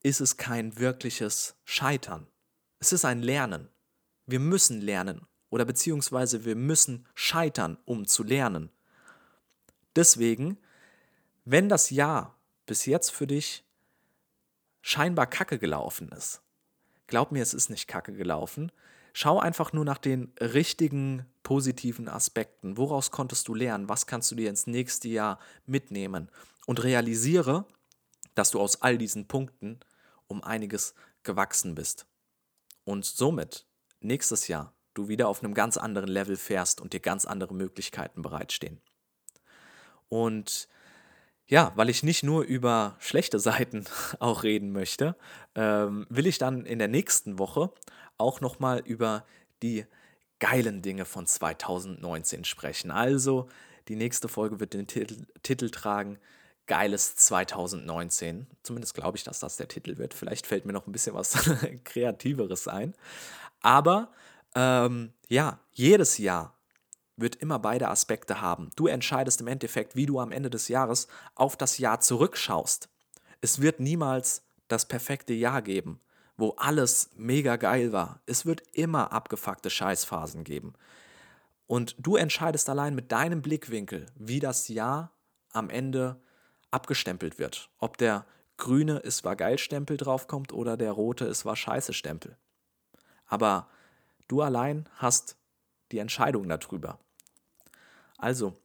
ist 0.03 0.21
es 0.21 0.37
kein 0.37 0.79
wirkliches 0.79 1.57
Scheitern. 1.65 2.27
Es 2.81 2.93
ist 2.93 3.05
ein 3.05 3.23
Lernen. 3.23 3.69
Wir 4.27 4.41
müssen 4.41 4.81
lernen 4.81 5.27
oder 5.51 5.65
beziehungsweise 5.65 6.45
wir 6.45 6.57
müssen 6.57 7.07
scheitern, 7.15 7.79
um 7.85 8.07
zu 8.07 8.23
lernen. 8.25 8.71
Deswegen, 9.95 10.59
wenn 11.45 11.69
das 11.69 11.91
Jahr 11.91 12.39
bis 12.67 12.87
jetzt 12.87 13.11
für 13.11 13.27
dich 13.27 13.65
scheinbar 14.81 15.27
kacke 15.27 15.59
gelaufen 15.59 16.09
ist, 16.11 16.43
glaub 17.07 17.33
mir, 17.33 17.43
es 17.43 17.55
ist 17.55 17.69
nicht 17.69 17.87
kacke 17.87 18.13
gelaufen. 18.13 18.73
Schau 19.13 19.39
einfach 19.39 19.73
nur 19.73 19.85
nach 19.85 19.99
den 19.99 20.33
richtigen 20.41 21.27
positiven 21.43 22.09
Aspekten. 22.09 22.77
Woraus 22.77 23.11
konntest 23.11 23.49
du 23.49 23.55
lernen? 23.55 23.89
Was 23.89 24.07
kannst 24.07 24.31
du 24.31 24.35
dir 24.35 24.49
ins 24.49 24.67
nächste 24.67 25.09
Jahr 25.09 25.39
mitnehmen? 25.67 26.31
Und 26.67 26.83
realisiere, 26.83 27.67
dass 28.35 28.51
du 28.51 28.61
aus 28.61 28.83
all 28.83 28.97
diesen 28.97 29.27
Punkten 29.29 29.81
um 30.29 30.43
einiges 30.43 30.95
gewachsen 31.23 31.75
bist. 31.75 32.07
Und 32.85 33.05
somit 33.05 33.67
nächstes 34.01 34.49
Jahr 34.49 34.75
du 34.95 35.09
wieder 35.09 35.29
auf 35.29 35.43
einem 35.43 35.55
ganz 35.55 35.77
anderen 35.77 36.09
Level 36.09 36.37
fährst 36.37 36.81
und 36.81 36.93
dir 36.93 37.01
ganz 37.01 37.25
andere 37.25 37.55
Möglichkeiten 37.55 38.23
bereitstehen. 38.23 38.81
Und 40.09 40.69
ja, 41.47 41.73
weil 41.75 41.91
ich 41.91 42.03
nicht 42.03 42.23
nur 42.23 42.45
über 42.45 42.97
schlechte 42.99 43.39
Seiten 43.39 43.85
auch 44.21 44.43
reden 44.43 44.73
möchte, 44.73 45.17
ähm, 45.55 46.07
will 46.09 46.27
ich 46.27 46.39
dann 46.39 46.65
in 46.65 46.79
der 46.79 46.89
nächsten 46.89 47.39
Woche 47.39 47.73
auch 48.23 48.41
nochmal 48.41 48.81
über 48.81 49.25
die 49.63 49.85
geilen 50.41 50.83
Dinge 50.83 51.05
von 51.05 51.27
2019 51.27 52.45
sprechen. 52.45 52.91
Also 52.91 53.49
die 53.89 53.97
nächste 53.97 54.29
Folge 54.29 54.61
wird 54.61 54.75
den 54.75 54.87
Titel, 54.87 55.27
Titel 55.43 55.71
tragen 55.71 56.19
Geiles 56.67 57.17
2019. 57.17 58.47
Zumindest 58.63 58.95
glaube 58.95 59.17
ich, 59.17 59.25
dass 59.25 59.41
das 59.41 59.57
der 59.57 59.69
Titel 59.69 59.99
wird. 59.99 60.15
Vielleicht 60.15 60.47
fällt 60.47 60.65
mir 60.65 60.73
noch 60.73 60.87
ein 60.87 60.93
bisschen 60.93 61.15
was 61.15 61.37
Kreativeres 61.85 62.69
ein. 62.69 62.95
Aber 63.61 64.13
ähm, 64.55 65.13
ja, 65.29 65.59
jedes 65.73 66.19
Jahr 66.19 66.57
wird 67.17 67.37
immer 67.37 67.59
beide 67.59 67.89
Aspekte 67.89 68.41
haben. 68.41 68.71
Du 68.77 68.87
entscheidest 68.87 69.41
im 69.41 69.49
Endeffekt, 69.49 69.97
wie 69.97 70.07
du 70.07 70.19
am 70.19 70.33
Ende 70.33 70.51
des 70.51 70.69
Jahres 70.69 71.09
auf 71.35 71.57
das 71.57 71.79
Jahr 71.79 72.01
zurückschaust. 72.01 72.89
Es 73.41 73.61
wird 73.61 73.81
niemals 73.81 74.43
das 74.69 74.87
perfekte 74.87 75.35
Jahr 75.35 75.63
geben, 75.63 76.01
wo 76.37 76.51
alles 76.57 77.11
mega 77.17 77.57
geil 77.57 77.93
war. 77.93 78.21
Es 78.27 78.47
wird 78.47 78.63
immer 78.73 79.13
abgefuckte 79.13 79.71
Scheißphasen 79.71 80.45
geben. 80.45 80.75
Und 81.67 81.97
du 81.99 82.17
entscheidest 82.17 82.69
allein 82.69 82.95
mit 82.95 83.13
deinem 83.13 83.43
Blickwinkel, 83.43 84.07
wie 84.17 84.41
das 84.41 84.69
Jahr 84.69 85.13
am 85.53 85.71
Ende 85.71 86.21
abgestempelt 86.71 87.39
wird. 87.39 87.71
Ob 87.79 87.99
der 87.99 88.27
grüne 88.57 89.01
Es 89.05 89.25
war 89.25 89.37
geil 89.37 89.59
Stempel 89.59 89.97
draufkommt 89.97 90.53
oder 90.53 90.77
der 90.77 90.93
rote 90.93 91.27
Es 91.27 91.45
war 91.45 91.57
scheiße 91.57 91.93
Stempel. 91.93 92.37
Aber 93.27 93.69
du 94.29 94.43
allein 94.43 94.89
hast 94.97 95.37
die 95.91 95.99
Entscheidung 95.99 96.49
darüber. 96.49 96.99
Also, 98.19 98.57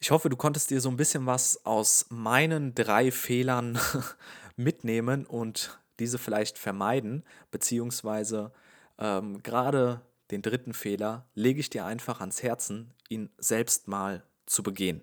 ich 0.00 0.10
hoffe, 0.10 0.28
du 0.28 0.36
konntest 0.36 0.70
dir 0.70 0.80
so 0.80 0.88
ein 0.88 0.96
bisschen 0.96 1.26
was 1.26 1.64
aus 1.64 2.06
meinen 2.08 2.74
drei 2.74 3.10
Fehlern 3.10 3.78
mitnehmen 4.56 5.26
und 5.26 5.78
diese 5.98 6.18
vielleicht 6.18 6.58
vermeiden, 6.58 7.24
beziehungsweise 7.50 8.52
ähm, 8.98 9.42
gerade 9.42 10.00
den 10.30 10.42
dritten 10.42 10.74
Fehler 10.74 11.26
lege 11.34 11.60
ich 11.60 11.70
dir 11.70 11.84
einfach 11.86 12.20
ans 12.20 12.42
Herzen, 12.42 12.92
ihn 13.08 13.30
selbst 13.38 13.88
mal 13.88 14.22
zu 14.46 14.62
begehen. 14.62 15.02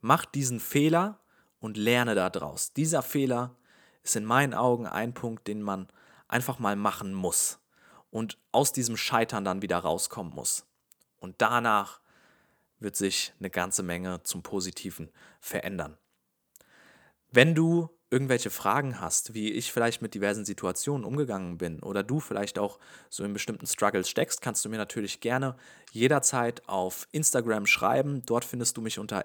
Mach 0.00 0.24
diesen 0.24 0.60
Fehler 0.60 1.20
und 1.60 1.76
lerne 1.76 2.14
daraus. 2.14 2.72
Dieser 2.72 3.02
Fehler 3.02 3.56
ist 4.02 4.16
in 4.16 4.24
meinen 4.24 4.54
Augen 4.54 4.86
ein 4.86 5.14
Punkt, 5.14 5.48
den 5.48 5.62
man 5.62 5.88
einfach 6.28 6.58
mal 6.58 6.76
machen 6.76 7.14
muss 7.14 7.58
und 8.10 8.38
aus 8.52 8.72
diesem 8.72 8.96
Scheitern 8.96 9.44
dann 9.44 9.62
wieder 9.62 9.78
rauskommen 9.78 10.34
muss. 10.34 10.66
Und 11.18 11.36
danach 11.40 12.00
wird 12.78 12.96
sich 12.96 13.32
eine 13.38 13.50
ganze 13.50 13.82
Menge 13.82 14.22
zum 14.24 14.42
Positiven 14.42 15.10
verändern. 15.40 15.96
Wenn 17.30 17.54
du 17.54 17.88
irgendwelche 18.14 18.50
Fragen 18.50 19.00
hast, 19.00 19.34
wie 19.34 19.50
ich 19.50 19.72
vielleicht 19.72 20.00
mit 20.00 20.14
diversen 20.14 20.44
Situationen 20.44 21.04
umgegangen 21.04 21.58
bin 21.58 21.82
oder 21.82 22.04
du 22.04 22.20
vielleicht 22.20 22.60
auch 22.60 22.78
so 23.10 23.24
in 23.24 23.32
bestimmten 23.32 23.66
Struggles 23.66 24.08
steckst, 24.08 24.40
kannst 24.40 24.64
du 24.64 24.68
mir 24.68 24.76
natürlich 24.76 25.18
gerne 25.18 25.56
jederzeit 25.90 26.62
auf 26.68 27.08
Instagram 27.10 27.66
schreiben. 27.66 28.22
Dort 28.24 28.44
findest 28.44 28.76
du 28.76 28.82
mich 28.82 29.00
unter 29.00 29.24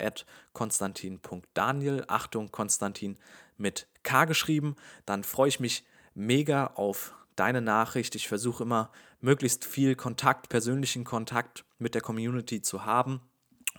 konstantin.daniel. 0.53 2.03
Achtung, 2.07 2.51
Konstantin 2.51 3.19
mit 3.57 3.87
K 4.01 4.25
geschrieben. 4.25 4.75
Dann 5.05 5.23
freue 5.23 5.49
ich 5.49 5.59
mich 5.59 5.85
mega 6.15 6.65
auf 6.73 7.13
deine 7.35 7.61
Nachricht. 7.61 8.15
Ich 8.15 8.27
versuche 8.27 8.63
immer 8.63 8.91
möglichst 9.21 9.65
viel 9.65 9.95
Kontakt, 9.95 10.49
persönlichen 10.49 11.03
Kontakt 11.03 11.63
mit 11.77 11.93
der 11.93 12.01
Community 12.01 12.63
zu 12.63 12.85
haben. 12.85 13.21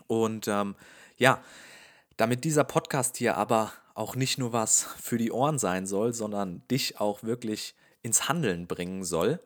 Und 0.06 0.46
ähm, 0.46 0.76
ja, 1.16 1.42
damit 2.20 2.44
dieser 2.44 2.64
Podcast 2.64 3.16
hier 3.16 3.38
aber 3.38 3.72
auch 3.94 4.14
nicht 4.14 4.36
nur 4.36 4.52
was 4.52 4.82
für 5.00 5.16
die 5.16 5.32
Ohren 5.32 5.58
sein 5.58 5.86
soll, 5.86 6.12
sondern 6.12 6.60
dich 6.70 7.00
auch 7.00 7.22
wirklich 7.22 7.74
ins 8.02 8.28
Handeln 8.28 8.66
bringen 8.66 9.04
soll, 9.04 9.40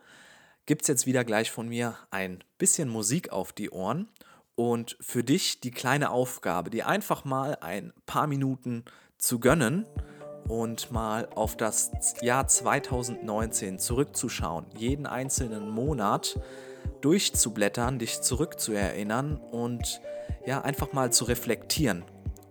gibt 0.66 0.82
es 0.82 0.88
jetzt 0.88 1.06
wieder 1.06 1.22
gleich 1.22 1.52
von 1.52 1.68
mir 1.68 1.96
ein 2.10 2.42
bisschen 2.58 2.88
Musik 2.88 3.30
auf 3.30 3.52
die 3.52 3.70
Ohren. 3.70 4.08
Und 4.56 4.96
für 5.00 5.22
dich 5.22 5.60
die 5.60 5.70
kleine 5.70 6.10
Aufgabe, 6.10 6.70
dir 6.70 6.88
einfach 6.88 7.24
mal 7.24 7.58
ein 7.60 7.92
paar 8.06 8.26
Minuten 8.26 8.84
zu 9.18 9.38
gönnen 9.38 9.86
und 10.48 10.90
mal 10.90 11.28
auf 11.36 11.56
das 11.56 11.92
Jahr 12.22 12.48
2019 12.48 13.78
zurückzuschauen, 13.78 14.66
jeden 14.76 15.06
einzelnen 15.06 15.68
Monat 15.68 16.40
durchzublättern, 17.02 18.00
dich 18.00 18.20
zurückzuerinnern 18.20 19.36
und 19.36 20.00
ja, 20.44 20.60
einfach 20.62 20.92
mal 20.92 21.12
zu 21.12 21.24
reflektieren 21.24 22.04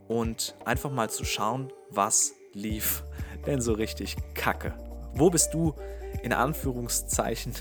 und 0.08 0.56
einfach 0.66 0.92
mal 0.92 1.10
zu 1.10 1.26
schauen, 1.26 1.72
was 1.90 2.34
lief 2.54 3.04
denn 3.46 3.62
so 3.62 3.74
richtig 3.74 4.16
kacke. 4.34 4.74
Wo 5.14 5.30
bist 5.30 5.54
du 5.54 5.74
in 6.24 6.34
Anführungszeichen 6.34 7.54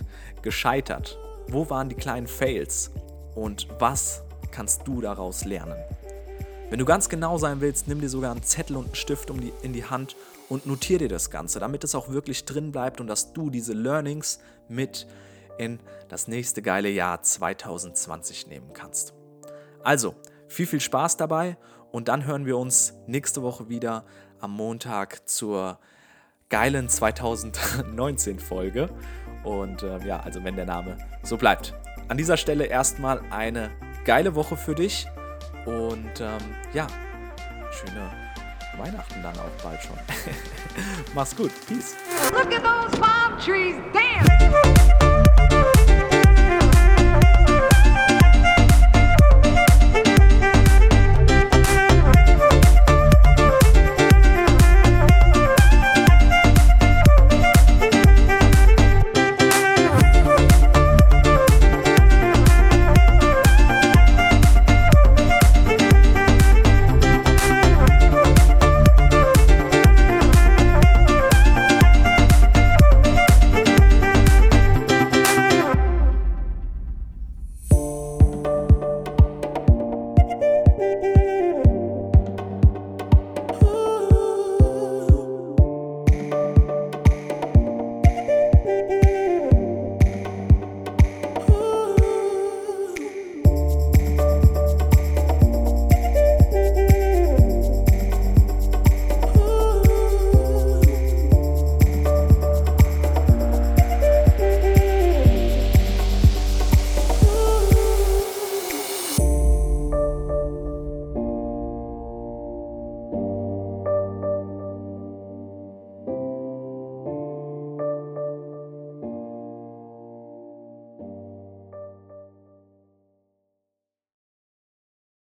gescheitert? 0.43 1.19
Wo 1.49 1.69
waren 1.71 1.89
die 1.89 1.95
kleinen 1.95 2.27
Fails? 2.27 2.91
Und 3.35 3.69
was 3.79 4.23
kannst 4.51 4.87
du 4.87 5.01
daraus 5.01 5.45
lernen? 5.45 5.77
Wenn 6.71 6.79
du 6.79 6.85
ganz 6.85 7.09
genau 7.09 7.37
sein 7.37 7.61
willst, 7.61 7.89
nimm 7.89 8.01
dir 8.01 8.09
sogar 8.09 8.31
einen 8.31 8.43
Zettel 8.43 8.77
und 8.77 8.87
einen 8.87 8.95
Stift 8.95 9.31
um 9.31 9.41
die, 9.41 9.53
in 9.63 9.73
die 9.73 9.85
Hand 9.85 10.17
und 10.49 10.67
notiere 10.67 11.01
dir 11.01 11.09
das 11.09 11.31
Ganze, 11.31 11.61
damit 11.61 11.85
es 11.85 11.95
auch 11.95 12.09
wirklich 12.09 12.47
drin 12.47 12.73
bleibt 12.73 13.01
und 13.01 13.09
dass 13.09 13.33
du 13.35 13.51
diese 13.51 13.75
Learnings 13.75 14.39
mit 14.69 15.07
in 15.59 15.81
das 16.09 16.29
nächste 16.29 16.63
geile 16.63 16.89
Jahr 16.89 17.23
2020 17.23 18.47
nehmen 18.47 18.73
kannst. 18.73 19.13
Also, 19.83 20.15
viel, 20.49 20.67
viel 20.67 20.81
Spaß 20.81 21.17
dabei 21.19 21.57
und 21.93 22.09
dann 22.09 22.25
hören 22.25 22.47
wir 22.47 22.59
uns 22.59 22.95
nächste 23.07 23.43
Woche 23.43 23.69
wieder 23.69 24.05
am 24.41 24.53
Montag 24.53 25.29
zur 25.29 25.79
geilen 26.49 26.89
2019 26.89 28.41
Folge. 28.41 28.89
Und 29.45 29.83
äh, 29.83 30.05
ja, 30.07 30.21
also 30.21 30.43
wenn 30.43 30.57
der 30.57 30.67
Name 30.67 30.99
so 31.23 31.37
bleibt. 31.37 31.75
An 32.09 32.17
dieser 32.17 32.37
Stelle 32.37 32.65
erstmal 32.65 33.23
eine 33.31 33.71
geile 34.05 34.35
Woche 34.35 34.57
für 34.57 34.75
dich. 34.75 35.07
Und 35.67 36.21
ähm, 36.21 36.39
ja, 36.73 36.87
schöne 37.71 38.11
Weihnachten 38.79 39.23
dann 39.23 39.37
auch 39.37 39.63
bald 39.63 39.81
schon. 39.83 39.97
Mach's 41.15 41.37
gut. 41.37 41.51
Peace. 41.69 41.95
Look 42.33 42.53
at 42.53 42.63
those 42.63 43.01
palm 43.01 43.39
trees. 43.39 43.77
Damn. 43.93 44.72